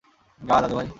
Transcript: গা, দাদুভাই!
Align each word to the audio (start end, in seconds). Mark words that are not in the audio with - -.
গা, 0.39 0.57
দাদুভাই! 0.61 0.87